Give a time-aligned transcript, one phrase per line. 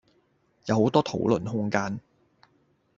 [0.65, 1.99] 有好多討論空間